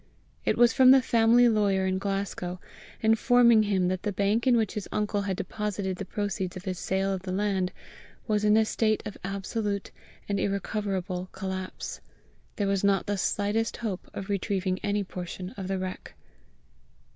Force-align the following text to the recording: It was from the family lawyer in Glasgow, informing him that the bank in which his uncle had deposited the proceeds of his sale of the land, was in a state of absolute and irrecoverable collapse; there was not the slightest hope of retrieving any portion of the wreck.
It 0.45 0.57
was 0.57 0.73
from 0.73 0.89
the 0.89 0.99
family 1.03 1.47
lawyer 1.47 1.85
in 1.85 1.99
Glasgow, 1.99 2.59
informing 3.01 3.61
him 3.61 3.87
that 3.89 4.01
the 4.01 4.11
bank 4.11 4.47
in 4.47 4.57
which 4.57 4.73
his 4.73 4.89
uncle 4.91 5.21
had 5.21 5.37
deposited 5.37 5.97
the 5.97 6.05
proceeds 6.05 6.55
of 6.57 6.65
his 6.65 6.79
sale 6.79 7.13
of 7.13 7.21
the 7.21 7.31
land, 7.31 7.71
was 8.27 8.43
in 8.43 8.57
a 8.57 8.65
state 8.65 9.03
of 9.05 9.15
absolute 9.23 9.91
and 10.27 10.39
irrecoverable 10.39 11.29
collapse; 11.33 12.01
there 12.55 12.67
was 12.67 12.83
not 12.83 13.05
the 13.05 13.15
slightest 13.15 13.77
hope 13.77 14.09
of 14.11 14.27
retrieving 14.27 14.79
any 14.81 15.03
portion 15.03 15.51
of 15.51 15.67
the 15.67 15.77
wreck. 15.77 16.15